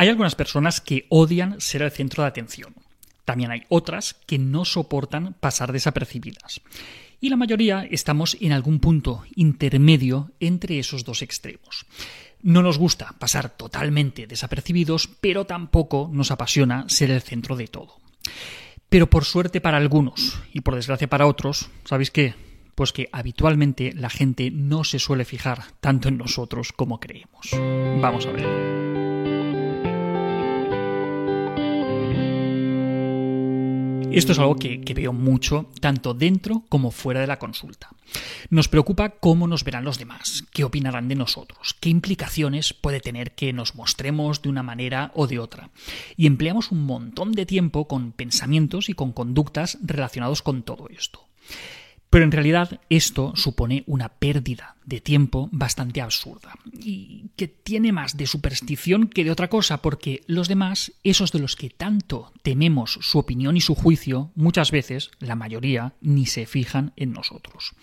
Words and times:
Hay 0.00 0.08
algunas 0.08 0.34
personas 0.34 0.80
que 0.80 1.04
odian 1.10 1.60
ser 1.60 1.82
el 1.82 1.90
centro 1.90 2.22
de 2.22 2.28
atención. 2.28 2.74
También 3.26 3.50
hay 3.50 3.64
otras 3.68 4.14
que 4.26 4.38
no 4.38 4.64
soportan 4.64 5.34
pasar 5.38 5.72
desapercibidas. 5.72 6.62
Y 7.20 7.28
la 7.28 7.36
mayoría 7.36 7.84
estamos 7.84 8.38
en 8.40 8.52
algún 8.52 8.80
punto 8.80 9.24
intermedio 9.36 10.30
entre 10.40 10.78
esos 10.78 11.04
dos 11.04 11.20
extremos. 11.20 11.84
No 12.40 12.62
nos 12.62 12.78
gusta 12.78 13.14
pasar 13.18 13.50
totalmente 13.50 14.26
desapercibidos, 14.26 15.06
pero 15.06 15.44
tampoco 15.44 16.08
nos 16.10 16.30
apasiona 16.30 16.88
ser 16.88 17.10
el 17.10 17.20
centro 17.20 17.54
de 17.54 17.68
todo. 17.68 17.98
Pero 18.88 19.10
por 19.10 19.26
suerte 19.26 19.60
para 19.60 19.76
algunos 19.76 20.40
y 20.54 20.62
por 20.62 20.76
desgracia 20.76 21.10
para 21.10 21.26
otros, 21.26 21.68
¿sabéis 21.84 22.10
qué? 22.10 22.34
Pues 22.74 22.94
que 22.94 23.10
habitualmente 23.12 23.92
la 23.92 24.08
gente 24.08 24.50
no 24.50 24.82
se 24.82 24.98
suele 24.98 25.26
fijar 25.26 25.64
tanto 25.82 26.08
en 26.08 26.16
nosotros 26.16 26.72
como 26.72 27.00
creemos. 27.00 27.50
Vamos 28.00 28.24
a 28.24 28.32
ver. 28.32 28.89
Esto 34.12 34.32
es 34.32 34.38
algo 34.40 34.56
que, 34.56 34.92
veo 34.94 35.12
mucho, 35.12 35.70
tanto 35.80 36.14
dentro 36.14 36.64
como 36.68 36.90
fuera 36.90 37.20
de 37.20 37.28
la 37.28 37.38
consulta. 37.38 37.90
Nos 38.50 38.66
preocupa 38.68 39.10
cómo 39.10 39.46
nos 39.46 39.62
verán 39.62 39.84
los 39.84 39.98
demás, 39.98 40.44
qué 40.52 40.64
opinarán 40.64 41.06
de 41.06 41.14
nosotros, 41.14 41.76
qué 41.78 41.90
implicaciones 41.90 42.74
puede 42.74 43.00
tener 43.00 43.32
que 43.32 43.52
nos 43.52 43.76
mostremos 43.76 44.42
de 44.42 44.48
una 44.48 44.64
manera 44.64 45.12
o 45.14 45.28
de 45.28 45.38
otra. 45.38 45.70
Y 46.16 46.26
empleamos 46.26 46.72
un 46.72 46.84
montón 46.86 47.32
de 47.32 47.46
tiempo 47.46 47.86
con 47.86 48.10
pensamientos 48.10 48.88
y 48.88 48.94
con 48.94 49.12
conductas 49.12 49.78
relacionados 49.80 50.42
con 50.42 50.64
todo 50.64 50.88
esto. 50.88 51.24
Pero 52.10 52.24
en 52.24 52.32
realidad 52.32 52.80
esto 52.90 53.32
supone 53.36 53.84
una 53.86 54.08
pérdida 54.08 54.74
de 54.84 55.00
tiempo 55.00 55.48
bastante 55.52 56.00
absurda 56.00 56.54
y 56.72 57.26
que 57.36 57.46
tiene 57.46 57.92
más 57.92 58.16
de 58.16 58.26
superstición 58.26 59.06
que 59.06 59.22
de 59.22 59.30
otra 59.30 59.48
cosa 59.48 59.80
porque 59.80 60.22
los 60.26 60.48
demás, 60.48 60.92
esos 61.04 61.30
de 61.30 61.38
los 61.38 61.54
que 61.54 61.70
tanto 61.70 62.32
tememos 62.42 62.98
su 63.00 63.18
opinión 63.20 63.56
y 63.56 63.60
su 63.60 63.76
juicio, 63.76 64.32
muchas 64.34 64.72
veces, 64.72 65.12
la 65.20 65.36
mayoría, 65.36 65.94
ni 66.00 66.26
se 66.26 66.46
fijan 66.46 66.92
en 66.96 67.12
nosotros. 67.12 67.74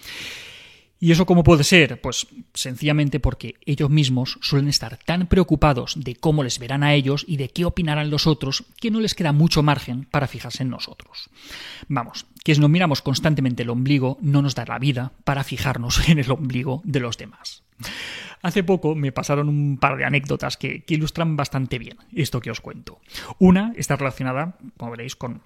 ¿Y 1.00 1.12
eso 1.12 1.26
cómo 1.28 1.44
puede 1.44 1.64
ser? 1.64 2.02
Pues 2.02 2.28
sencillamente 2.53 3.20
porque 3.20 3.56
ellos 3.66 3.90
mismos 3.90 4.40
suelen 4.42 4.67
estar 4.67 4.98
tan 4.98 5.28
preocupados 5.28 5.94
de 5.98 6.16
cómo 6.16 6.44
les 6.44 6.58
verán 6.58 6.84
a 6.84 6.94
ellos 6.95 7.23
y 7.28 7.38
de 7.38 7.50
qué 7.50 7.66
opinarán 7.66 8.09
los 8.09 8.26
otros 8.26 8.66
que 8.80 8.90
no 8.90 9.00
les 9.00 9.14
queda 9.14 9.31
mucho 9.31 9.62
margen 9.62 10.06
para 10.06 10.28
fijarse 10.28 10.64
en 10.64 10.70
nosotros. 10.70 11.30
Vamos, 11.88 12.25
que 12.44 12.56
nos 12.56 12.70
miramos 12.70 13.02
constantemente 13.03 13.64
el 13.64 13.70
ombligo 13.70 14.18
no 14.22 14.42
nos 14.42 14.56
da 14.56 14.66
la 14.66 14.80
vida 14.80 15.12
para 15.23 15.44
fijarnos 15.44 16.09
en 16.09 16.18
el 16.18 16.31
ombligo 16.31 16.81
de 16.84 17.00
los 17.00 17.18
demás. 17.18 17.64
Hace 18.42 18.64
poco 18.64 18.95
me 18.95 19.12
pasaron 19.12 19.50
un 19.50 19.78
par 19.78 19.98
de 19.98 20.06
anécdotas 20.06 20.58
que, 20.58 20.84
que 20.84 20.95
ilustran 20.95 21.36
bastante 21.36 21.78
bien 21.78 21.98
esto 22.14 22.40
que 22.40 22.50
os 22.50 22.62
cuento. 22.62 23.00
Una 23.38 23.73
está 23.75 23.95
relacionada, 23.98 24.58
como 24.78 24.92
veréis, 24.92 25.16
con 25.16 25.42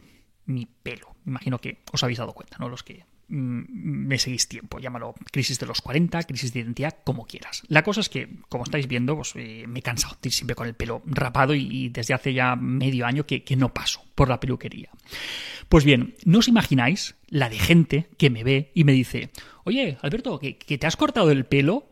mi 0.46 0.66
pelo. 0.66 1.16
Imagino 1.26 1.60
que 1.60 1.82
os 1.92 2.04
habéis 2.04 2.20
dado 2.20 2.34
cuenta, 2.34 2.58
¿no? 2.60 2.70
Los 2.70 2.84
que 2.84 3.06
me 3.32 4.20
seguís 4.20 4.48
tiempo. 4.48 4.80
Llámalo 4.80 5.16
crisis 5.32 5.58
de 5.58 5.66
los 5.66 5.82
40, 5.82 6.24
crisis 6.24 6.54
de 6.54 6.60
identidad, 6.60 6.98
como 7.04 7.26
quieras. 7.26 7.64
La 7.70 7.82
cosa 7.82 8.02
es 8.02 8.10
que, 8.10 8.28
como 8.50 8.66
estáis 8.66 8.88
viendo, 8.88 9.16
pues, 9.16 9.34
eh, 9.36 9.66
me 9.68 9.80
he 9.80 9.82
cansado 9.82 10.18
de 10.22 10.30
ir 10.30 10.34
siempre 10.34 10.56
con 10.56 10.68
el 10.68 10.74
pelo 10.74 11.02
rapado 11.06 11.56
y, 11.56 11.90
desde 11.90 12.14
hace 12.14 12.34
ya 12.34 12.56
medio 12.56 13.06
año 13.06 13.26
que, 13.26 13.44
no 13.56 13.74
paso 13.74 14.04
por 14.16 14.30
la 14.30 14.40
peluquería. 14.40 14.90
Pues 15.70 15.86
bien, 15.86 16.16
no 16.26 16.40
os 16.40 16.48
imagináis 16.48 17.16
la 17.30 17.50
de 17.50 17.60
gente 17.60 18.08
que 18.18 18.30
me 18.30 18.44
ve 18.44 18.72
y 18.74 18.84
me 18.84 18.92
dice, 18.92 19.30
oye, 19.64 19.98
Alberto, 20.02 20.40
que, 20.40 20.54
te 20.54 20.88
has 20.88 20.98
cortado 20.98 21.32
el 21.32 21.46
pelo. 21.46 21.90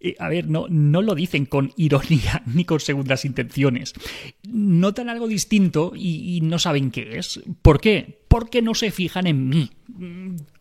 Eh, 0.00 0.16
a 0.18 0.28
ver, 0.28 0.48
no, 0.48 0.66
no 0.68 1.00
lo 1.00 1.14
dicen 1.14 1.46
con 1.46 1.72
ironía 1.76 2.42
ni 2.46 2.64
con 2.66 2.80
segundas 2.80 3.24
intenciones. 3.24 3.94
Notan 4.42 5.08
algo 5.08 5.28
distinto 5.28 5.92
y, 5.94 6.36
y 6.36 6.40
no 6.42 6.58
saben 6.58 6.90
qué 6.90 7.18
es. 7.18 7.40
¿Por 7.62 7.80
qué? 7.80 8.20
Porque 8.28 8.60
no 8.60 8.74
se 8.74 8.90
fijan 8.90 9.26
en 9.26 9.48
mí. 9.48 9.70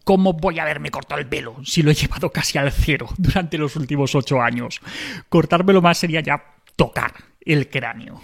¿Cómo 0.03 0.33
voy 0.33 0.59
a 0.59 0.63
haberme 0.63 0.91
cortado 0.91 1.21
el 1.21 1.27
pelo 1.27 1.55
si 1.63 1.81
lo 1.81 1.91
he 1.91 1.93
llevado 1.93 2.29
casi 2.31 2.57
al 2.57 2.71
cero 2.71 3.09
durante 3.17 3.57
los 3.57 3.75
últimos 3.75 4.15
ocho 4.15 4.41
años? 4.41 4.81
Cortármelo 5.29 5.81
más 5.81 5.97
sería 5.97 6.21
ya 6.21 6.43
tocar 6.75 7.13
el 7.45 7.69
cráneo 7.69 8.21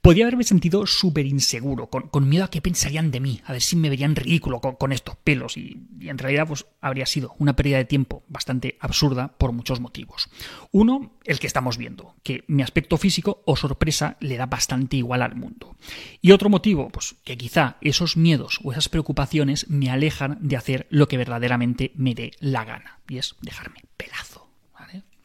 podía 0.00 0.24
haberme 0.24 0.44
sentido 0.44 0.86
súper 0.86 1.26
inseguro, 1.26 1.88
con, 1.88 2.28
miedo 2.28 2.44
a 2.44 2.50
qué 2.50 2.62
pensarían 2.62 3.10
de 3.10 3.20
mí, 3.20 3.40
a 3.44 3.52
ver 3.52 3.60
si 3.60 3.76
me 3.76 3.90
verían 3.90 4.16
ridículo 4.16 4.60
con, 4.60 4.92
estos 4.92 5.16
pelos 5.16 5.56
y, 5.56 5.76
en 6.00 6.18
realidad 6.18 6.46
pues 6.46 6.66
habría 6.80 7.06
sido 7.06 7.34
una 7.38 7.56
pérdida 7.56 7.78
de 7.78 7.84
tiempo 7.84 8.22
bastante 8.28 8.78
absurda 8.80 9.28
por 9.36 9.52
muchos 9.52 9.80
motivos. 9.80 10.28
Uno, 10.70 11.12
el 11.24 11.38
que 11.38 11.46
estamos 11.46 11.76
viendo, 11.76 12.14
que 12.22 12.44
mi 12.46 12.62
aspecto 12.62 12.96
físico 12.96 13.42
o 13.44 13.56
sorpresa 13.56 14.16
le 14.20 14.36
da 14.36 14.46
bastante 14.46 14.96
igual 14.96 15.22
al 15.22 15.34
mundo. 15.34 15.76
Y 16.20 16.32
otro 16.32 16.48
motivo, 16.48 16.88
pues 16.88 17.16
que 17.24 17.36
quizá 17.36 17.76
esos 17.80 18.16
miedos 18.16 18.60
o 18.62 18.72
esas 18.72 18.88
preocupaciones 18.88 19.68
me 19.68 19.90
alejan 19.90 20.38
de 20.40 20.56
hacer 20.56 20.86
lo 20.90 21.08
que 21.08 21.16
verdaderamente 21.16 21.92
me 21.94 22.14
dé 22.14 22.32
la 22.40 22.64
gana, 22.64 23.00
y 23.08 23.18
es 23.18 23.36
dejarme 23.42 23.82
pelazo. 23.96 24.48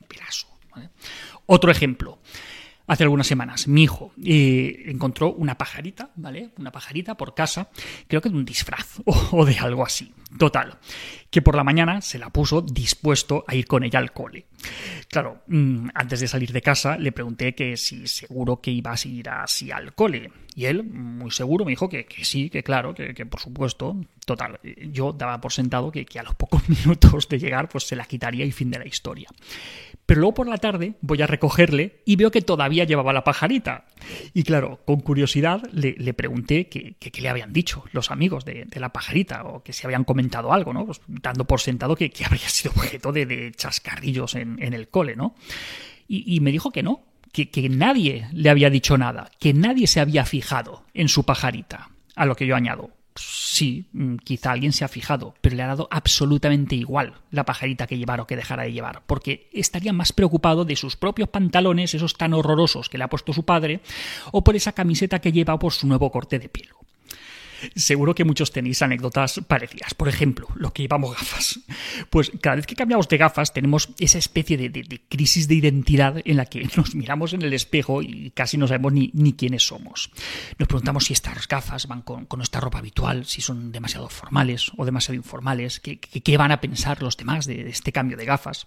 Pelazo, 0.07 0.47
Otro 1.45 1.71
ejemplo. 1.71 2.19
Hace 2.85 3.03
algunas 3.03 3.27
semanas, 3.27 3.67
mi 3.67 3.83
hijo 3.83 4.11
encontró 4.17 5.33
una 5.33 5.57
pajarita, 5.57 6.11
¿vale? 6.15 6.51
Una 6.57 6.71
pajarita 6.71 7.15
por 7.15 7.33
casa, 7.33 7.69
creo 8.07 8.21
que 8.21 8.29
de 8.29 8.35
un 8.35 8.45
disfraz 8.45 9.01
o 9.05 9.45
de 9.45 9.57
algo 9.59 9.85
así. 9.85 10.13
Total, 10.37 10.77
que 11.33 11.41
por 11.41 11.55
la 11.55 11.63
mañana 11.63 11.99
se 12.01 12.19
la 12.19 12.29
puso 12.29 12.61
dispuesto 12.61 13.43
a 13.47 13.55
ir 13.55 13.65
con 13.65 13.83
ella 13.83 13.97
al 13.97 14.13
cole. 14.13 14.45
Claro, 15.09 15.41
mm, 15.47 15.89
antes 15.95 16.19
de 16.19 16.27
salir 16.27 16.51
de 16.51 16.61
casa 16.61 16.95
le 16.95 17.11
pregunté 17.11 17.55
que 17.55 17.75
si 17.75 18.05
seguro 18.05 18.61
que 18.61 18.69
iba 18.69 18.91
a 18.91 19.07
ir 19.07 19.29
así 19.29 19.71
al 19.71 19.95
cole. 19.95 20.31
Y 20.55 20.65
él, 20.65 20.83
muy 20.83 21.31
seguro, 21.31 21.65
me 21.65 21.71
dijo 21.71 21.89
que, 21.89 22.05
sí, 22.21 22.51
que 22.51 22.61
claro, 22.61 22.93
que, 22.93 23.25
por 23.25 23.39
supuesto. 23.39 23.95
Total, 24.25 24.59
yo 24.91 25.11
daba 25.11 25.41
por 25.41 25.51
sentado 25.51 25.91
que, 25.91 26.05
que, 26.05 26.19
a 26.19 26.23
los 26.23 26.35
pocos 26.35 26.69
minutos 26.69 27.27
de 27.27 27.39
llegar 27.39 27.67
pues 27.67 27.85
se 27.85 27.95
la 27.95 28.05
quitaría 28.05 28.45
y 28.45 28.51
fin 28.51 28.69
de 28.69 28.77
la 28.79 28.87
historia. 28.87 29.27
Pero 30.05 30.21
luego 30.21 30.35
por 30.35 30.47
la 30.47 30.57
tarde 30.57 30.93
voy 31.01 31.21
a 31.21 31.27
recogerle 31.27 32.01
y 32.05 32.15
veo 32.15 32.29
que 32.29 32.41
todavía 32.41 32.83
llevaba 32.83 33.11
la 33.11 33.23
pajarita. 33.23 33.85
Y 34.33 34.43
claro, 34.43 34.79
con 34.85 34.99
curiosidad 34.99 35.63
le, 35.71 36.13
pregunté 36.13 36.67
qué 36.67 37.21
le 37.21 37.29
habían 37.29 37.53
dicho 37.53 37.83
los 37.91 38.11
amigos 38.11 38.45
de, 38.45 38.67
la 38.75 38.89
pajarita 38.89 39.43
o 39.45 39.63
que 39.63 39.73
se 39.73 39.87
habían 39.87 40.03
comentado 40.03 40.53
algo, 40.53 40.73
¿no? 40.73 40.85
Pues, 40.85 41.01
dando 41.23 41.45
por 41.45 41.61
sentado 41.61 41.95
que, 41.95 42.11
habría 42.25 42.49
sido 42.49 42.73
objeto 42.75 43.11
de, 43.11 43.51
chascarrillos 43.55 44.35
en, 44.35 44.59
el 44.61 44.89
cole, 44.89 45.15
¿no? 45.15 45.33
Y, 46.07 46.39
me 46.41 46.51
dijo 46.51 46.69
que 46.69 46.83
no, 46.83 47.01
que, 47.31 47.49
que 47.49 47.69
nadie 47.69 48.27
le 48.33 48.51
había 48.51 48.69
dicho 48.69 48.97
nada, 48.97 49.31
que 49.39 49.53
nadie 49.53 49.87
se 49.87 49.99
había 49.99 50.25
fijado 50.25 50.83
en 50.93 51.09
su 51.09 51.23
pajarita. 51.23 51.89
A 52.15 52.27
lo 52.27 52.35
que 52.35 52.45
yo 52.45 52.55
añado, 52.55 52.91
sí, 53.15 53.87
mm, 53.93 54.17
quizá 54.17 54.51
alguien 54.51 54.73
se 54.73 54.85
ha 54.85 54.87
fijado, 54.87 55.33
pero 55.41 55.55
le 55.55 55.63
ha 55.63 55.67
dado 55.67 55.87
absolutamente 55.89 56.75
igual 56.75 57.13
la 57.31 57.45
pajarita 57.45 57.87
que 57.87 57.97
llevar 57.97 58.19
o 58.21 58.27
que 58.27 58.35
dejara 58.35 58.63
de 58.63 58.73
llevar, 58.73 59.01
porque 59.07 59.49
estaría 59.53 59.93
más 59.93 60.11
preocupado 60.11 60.65
de 60.65 60.75
sus 60.75 60.95
propios 60.95 61.29
pantalones, 61.29 61.95
esos 61.95 62.15
tan 62.15 62.33
horrorosos 62.33 62.89
que 62.89 62.97
le 62.97 63.05
ha 63.05 63.09
puesto 63.09 63.33
su 63.33 63.45
padre, 63.45 63.81
o 64.31 64.43
por 64.43 64.55
esa 64.55 64.73
camiseta 64.73 65.19
que 65.19 65.31
lleva 65.31 65.55
o 65.55 65.59
por 65.59 65.73
su 65.73 65.87
nuevo 65.87 66.11
corte 66.11 66.37
de 66.37 66.49
pelo. 66.49 66.77
Seguro 67.75 68.15
que 68.15 68.23
muchos 68.23 68.51
tenéis 68.51 68.81
anécdotas 68.81 69.41
parecidas. 69.47 69.93
Por 69.93 70.09
ejemplo, 70.09 70.47
lo 70.55 70.73
que 70.73 70.83
llevamos 70.83 71.15
gafas. 71.15 71.59
Pues 72.09 72.31
cada 72.41 72.57
vez 72.57 72.65
que 72.65 72.75
cambiamos 72.75 73.07
de 73.07 73.17
gafas 73.17 73.53
tenemos 73.53 73.89
esa 73.99 74.17
especie 74.17 74.57
de, 74.57 75.01
crisis 75.09 75.47
de 75.47 75.55
identidad 75.55 76.21
en 76.23 76.37
la 76.37 76.45
que 76.45 76.67
nos 76.77 76.95
miramos 76.95 77.33
en 77.33 77.41
el 77.41 77.53
espejo 77.53 78.01
y 78.01 78.31
casi 78.31 78.57
no 78.57 78.67
sabemos 78.67 78.93
ni, 78.93 79.33
quiénes 79.33 79.65
somos. 79.67 80.11
Nos 80.57 80.67
preguntamos 80.67 81.05
si 81.05 81.13
estas 81.13 81.47
gafas 81.47 81.87
van 81.87 82.01
con, 82.01 82.27
nuestra 82.35 82.61
ropa 82.61 82.79
habitual, 82.79 83.25
si 83.25 83.41
son 83.41 83.71
demasiado 83.71 84.09
formales 84.09 84.71
o 84.77 84.85
demasiado 84.85 85.15
informales, 85.15 85.79
qué, 85.79 86.37
van 86.37 86.51
a 86.51 86.61
pensar 86.61 87.01
los 87.01 87.17
demás 87.17 87.45
de 87.45 87.69
este 87.69 87.91
cambio 87.91 88.17
de 88.17 88.25
gafas. 88.25 88.65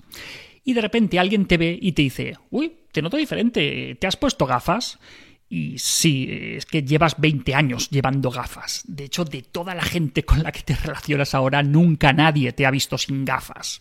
Y 0.64 0.74
de 0.74 0.80
repente 0.80 1.18
alguien 1.18 1.46
te 1.46 1.58
ve 1.58 1.78
y 1.80 1.92
te 1.92 2.02
dice, 2.02 2.34
uy, 2.50 2.72
te 2.90 3.00
noto 3.00 3.16
diferente, 3.16 3.96
¿te 4.00 4.06
has 4.06 4.16
puesto 4.16 4.46
gafas? 4.46 4.98
Y 5.48 5.78
sí, 5.78 6.26
es 6.30 6.66
que 6.66 6.82
llevas 6.82 7.20
20 7.20 7.54
años 7.54 7.88
llevando 7.90 8.30
gafas. 8.30 8.82
De 8.88 9.04
hecho, 9.04 9.24
de 9.24 9.42
toda 9.42 9.74
la 9.76 9.84
gente 9.84 10.24
con 10.24 10.42
la 10.42 10.50
que 10.50 10.62
te 10.62 10.74
relacionas 10.84 11.34
ahora, 11.34 11.62
nunca 11.62 12.12
nadie 12.12 12.52
te 12.52 12.66
ha 12.66 12.70
visto 12.70 12.98
sin 12.98 13.24
gafas. 13.24 13.80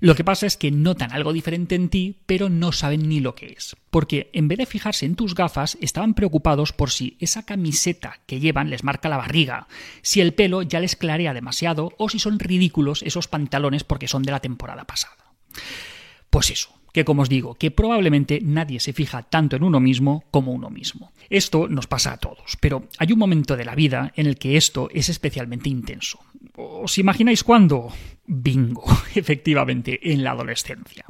Lo 0.00 0.14
que 0.14 0.24
pasa 0.24 0.46
es 0.46 0.56
que 0.56 0.70
notan 0.70 1.12
algo 1.12 1.32
diferente 1.32 1.74
en 1.74 1.90
ti, 1.90 2.16
pero 2.24 2.48
no 2.48 2.72
saben 2.72 3.08
ni 3.08 3.20
lo 3.20 3.34
que 3.34 3.54
es. 3.56 3.76
Porque 3.90 4.30
en 4.32 4.48
vez 4.48 4.58
de 4.58 4.66
fijarse 4.66 5.04
en 5.04 5.14
tus 5.14 5.34
gafas, 5.34 5.76
estaban 5.80 6.14
preocupados 6.14 6.72
por 6.72 6.90
si 6.90 7.16
esa 7.20 7.44
camiseta 7.44 8.20
que 8.26 8.40
llevan 8.40 8.70
les 8.70 8.82
marca 8.82 9.10
la 9.10 9.18
barriga, 9.18 9.68
si 10.00 10.22
el 10.22 10.32
pelo 10.32 10.62
ya 10.62 10.80
les 10.80 10.96
clarea 10.96 11.34
demasiado 11.34 11.92
o 11.98 12.08
si 12.08 12.18
son 12.18 12.38
ridículos 12.38 13.02
esos 13.02 13.28
pantalones 13.28 13.84
porque 13.84 14.08
son 14.08 14.22
de 14.22 14.32
la 14.32 14.40
temporada 14.40 14.84
pasada. 14.84 15.16
Pues 16.30 16.50
eso, 16.50 16.79
que 16.92 17.04
como 17.04 17.22
os 17.22 17.28
digo, 17.28 17.54
que 17.54 17.70
probablemente 17.70 18.40
nadie 18.42 18.80
se 18.80 18.92
fija 18.92 19.22
tanto 19.22 19.56
en 19.56 19.62
uno 19.62 19.80
mismo 19.80 20.24
como 20.30 20.52
uno 20.52 20.70
mismo. 20.70 21.12
Esto 21.28 21.68
nos 21.68 21.86
pasa 21.86 22.12
a 22.12 22.16
todos, 22.16 22.56
pero 22.60 22.88
hay 22.98 23.12
un 23.12 23.18
momento 23.18 23.56
de 23.56 23.64
la 23.64 23.74
vida 23.74 24.12
en 24.16 24.26
el 24.26 24.36
que 24.36 24.56
esto 24.56 24.88
es 24.92 25.08
especialmente 25.08 25.68
intenso. 25.68 26.18
¿Os 26.56 26.98
imagináis 26.98 27.44
cuándo? 27.44 27.88
Bingo, 28.26 28.84
efectivamente, 29.14 30.12
en 30.12 30.24
la 30.24 30.32
adolescencia. 30.32 31.04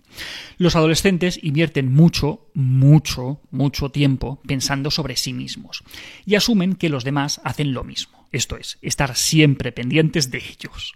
Los 0.59 0.77
adolescentes 0.77 1.39
invierten 1.43 1.93
mucho, 1.93 2.51
mucho, 2.55 3.41
mucho 3.51 3.91
tiempo 3.91 4.41
pensando 4.47 4.91
sobre 4.91 5.17
sí 5.17 5.33
mismos 5.33 5.83
y 6.25 6.35
asumen 6.35 6.75
que 6.75 6.89
los 6.89 7.05
demás 7.05 7.41
hacen 7.45 7.73
lo 7.73 7.85
mismo. 7.85 8.20
Esto 8.33 8.57
es, 8.57 8.79
estar 8.81 9.17
siempre 9.17 9.73
pendientes 9.73 10.31
de 10.31 10.39
ellos. 10.39 10.95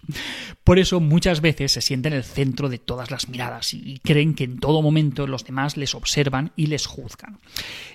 Por 0.62 0.78
eso 0.78 1.00
muchas 1.00 1.40
veces 1.40 1.72
se 1.72 1.80
sienten 1.80 2.12
el 2.12 2.22
centro 2.22 2.68
de 2.68 2.78
todas 2.78 3.10
las 3.10 3.28
miradas 3.28 3.74
y 3.74 3.98
creen 4.04 4.34
que 4.34 4.44
en 4.44 4.60
todo 4.60 4.82
momento 4.82 5.26
los 5.26 5.44
demás 5.44 5.76
les 5.76 5.94
observan 5.94 6.52
y 6.54 6.66
les 6.66 6.86
juzgan. 6.86 7.40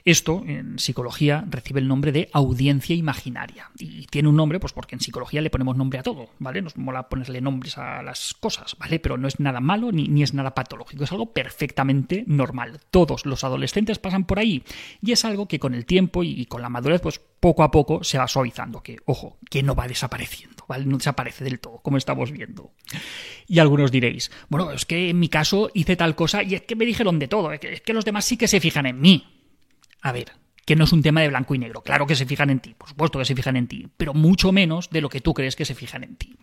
Esto 0.04 0.44
en 0.46 0.78
psicología 0.78 1.46
recibe 1.50 1.80
el 1.80 1.88
nombre 1.88 2.12
de 2.12 2.30
audiencia 2.34 2.96
imaginaria 2.96 3.72
y 3.78 4.08
tiene 4.08 4.28
un 4.28 4.36
nombre 4.36 4.60
pues 4.60 4.74
porque 4.74 4.96
en 4.96 5.02
psicología 5.02 5.42
le 5.42 5.50
ponemos 5.50 5.78
nombre 5.78 6.00
a 6.00 6.04
todo, 6.04 6.30
¿vale? 6.40 6.62
Nos 6.62 6.78
mola 6.78 7.08
ponerle 7.08 7.40
nombres 7.40 7.78
a 7.78 8.04
las 8.04 8.34
cosas, 8.34 8.76
¿vale? 8.78 9.00
Pero 9.00 9.18
no 9.18 9.28
es 9.28 9.40
nada 9.40 9.62
malo 9.62 9.92
ni, 9.92 10.08
ni 10.10 10.22
es 10.22 10.34
nada 10.34 10.54
patológico, 10.54 11.06
es 11.06 11.12
algo 11.12 11.32
perfectamente 11.32 12.26
normal. 12.28 12.82
Todos 12.92 13.26
los 13.26 13.46
adolescentes 13.46 14.00
pasan 14.00 14.26
por 14.26 14.40
ahí 14.40 14.64
y 15.02 15.14
es 15.14 15.24
algo 15.24 15.48
que 15.48 15.60
con 15.60 15.74
el 15.74 15.86
tiempo 15.86 16.24
y 16.24 16.46
con 16.46 16.62
la 16.62 16.70
madurez 16.70 17.02
pues 17.02 17.22
poco 17.40 17.64
a 17.64 17.72
poco 17.72 18.04
se 18.04 18.18
va 18.18 18.28
suavizando, 18.28 18.82
que 18.82 18.98
ojo, 19.06 19.38
que 19.50 19.64
no 19.64 19.76
va 19.76 19.88
desapareciendo, 19.88 20.66
¿vale? 20.68 20.86
No 20.86 20.98
desaparece 20.98 21.44
del 21.44 21.60
todo, 21.60 21.80
como 21.80 21.98
estamos 21.98 22.32
viendo. 22.32 22.74
Y 23.48 23.60
algunos 23.60 23.92
diréis, 23.92 24.32
bueno, 24.50 24.72
es 24.72 24.86
que 24.86 25.10
en 25.10 25.20
mi 25.20 25.30
caso 25.30 25.70
hice 25.74 25.96
tal 25.96 26.16
cosa 26.16 26.44
y 26.44 26.56
es 26.56 26.62
que 26.64 26.76
me 26.76 26.86
dijeron 26.86 27.20
de 27.20 27.28
todo, 27.28 27.52
es 27.52 27.82
que, 27.82 27.94
los 27.94 28.06
demás 28.06 28.26
sí 28.26 28.38
que 28.38 28.48
se 28.48 28.60
fijan 28.60 28.86
en 28.86 29.00
mí. 29.00 29.26
A 30.02 30.12
ver, 30.12 30.34
que 30.66 30.76
no 30.76 30.84
es 30.84 30.94
un 30.94 31.02
tema 31.02 31.22
de 31.22 31.30
blanco 31.30 31.56
y 31.56 31.60
negro. 31.60 31.82
Claro 31.82 32.06
que 32.06 32.16
se 32.16 32.26
fijan 32.26 32.50
en 32.50 32.60
ti, 32.60 32.76
por 32.78 32.90
supuesto 32.90 33.20
que 33.20 33.26
se 33.26 33.36
fijan 33.36 33.56
en 33.56 33.68
ti, 33.68 33.88
pero 33.98 34.14
mucho 34.14 34.52
menos 34.52 34.90
de 34.90 35.02
lo 35.02 35.10
que 35.10 35.22
tú 35.22 35.34
crees 35.34 35.56
que 35.56 35.66
se 35.66 35.76
fijan 35.76 36.04
en 36.04 36.16
ti. 36.16 36.36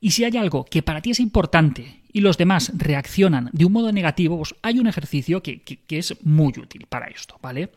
Y 0.00 0.10
si 0.10 0.24
hay 0.24 0.36
algo 0.36 0.64
que 0.64 0.82
para 0.82 1.00
ti 1.00 1.12
es 1.12 1.20
importante 1.20 2.02
y 2.12 2.22
los 2.22 2.36
demás 2.36 2.72
reaccionan 2.74 3.50
de 3.52 3.64
un 3.64 3.72
modo 3.72 3.92
negativo, 3.92 4.36
pues 4.38 4.54
hay 4.62 4.80
un 4.80 4.88
ejercicio 4.88 5.42
que, 5.42 5.60
que 5.60 5.98
es 5.98 6.16
muy 6.24 6.52
útil 6.58 6.86
para 6.88 7.06
esto, 7.06 7.38
¿vale? 7.40 7.70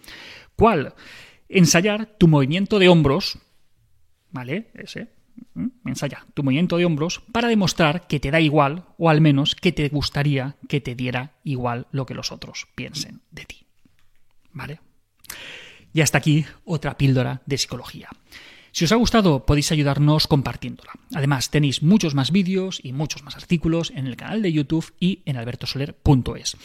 ¿Cuál? 0.56 0.96
Ensayar 1.50 2.06
tu 2.18 2.28
movimiento 2.28 2.80
de 2.80 2.90
hombros 2.90 3.40
¿vale? 4.36 4.68
Ese. 4.74 5.08
Ensaya 5.86 6.26
tu 6.34 6.44
movimiento 6.44 6.78
de 6.78 6.86
hombros 6.86 7.22
para 7.32 7.48
demostrar 7.48 8.06
que 8.08 8.20
te 8.20 8.32
da 8.32 8.42
igual, 8.42 8.86
o 8.98 9.10
al 9.10 9.22
menos 9.22 9.56
que 9.56 9.72
te 9.72 9.88
gustaría 9.88 10.58
que 10.68 10.82
te 10.82 10.94
diera 10.94 11.36
igual 11.44 11.88
lo 11.92 12.06
que 12.06 12.14
los 12.14 12.32
otros 12.34 12.68
piensen 12.76 13.22
de 13.32 13.46
ti. 13.46 13.66
¿Vale? 14.52 14.82
Y 15.94 16.02
hasta 16.02 16.18
aquí 16.18 16.46
otra 16.66 16.98
píldora 16.98 17.42
de 17.46 17.58
psicología. 17.58 18.10
Si 18.76 18.84
os 18.84 18.92
ha 18.92 18.98
gustado, 18.98 19.46
podéis 19.46 19.72
ayudarnos 19.72 20.28
compartiéndola. 20.28 20.92
Además, 21.14 21.50
tenéis 21.50 21.82
muchos 21.82 22.14
más 22.14 22.32
vídeos 22.32 22.82
y 22.84 22.92
muchos 22.92 23.24
más 23.24 23.38
artículos 23.38 23.94
en 23.96 24.06
el 24.06 24.18
canal 24.18 24.42
de 24.42 24.52
YouTube 24.52 24.94
y 25.00 25.22
en 25.24 25.38
albertosoler.es. 25.38 26.58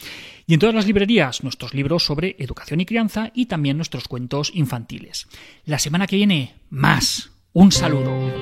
Y 0.45 0.53
en 0.53 0.59
todas 0.59 0.75
las 0.75 0.87
librerías, 0.87 1.41
nuestros 1.41 1.73
libros 1.73 2.03
sobre 2.03 2.35
educación 2.37 2.81
y 2.81 2.85
crianza 2.85 3.31
y 3.33 3.45
también 3.45 3.77
nuestros 3.77 4.09
cuentos 4.09 4.51
infantiles. 4.53 5.29
La 5.63 5.79
semana 5.79 6.05
que 6.05 6.17
viene, 6.17 6.55
más. 6.69 7.31
Un 7.53 7.71
saludo. 7.71 8.40